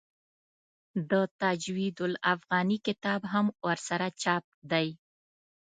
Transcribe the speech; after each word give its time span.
د 1.11 1.13
تجوید 1.41 1.95
الافغاني 2.09 2.77
کتاب 2.87 3.21
هم 3.33 3.45
ورسره 3.67 4.07
چاپ 4.21 4.45
دی. 4.71 4.87